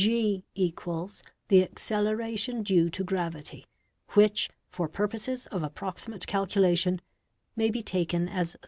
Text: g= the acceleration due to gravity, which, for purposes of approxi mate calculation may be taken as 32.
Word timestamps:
g= 0.03 0.43
the 0.55 1.61
acceleration 1.61 2.63
due 2.63 2.89
to 2.89 3.03
gravity, 3.03 3.67
which, 4.13 4.49
for 4.71 4.87
purposes 4.87 5.45
of 5.51 5.61
approxi 5.61 6.07
mate 6.07 6.25
calculation 6.25 6.99
may 7.55 7.69
be 7.69 7.83
taken 7.83 8.27
as 8.27 8.53
32. 8.53 8.59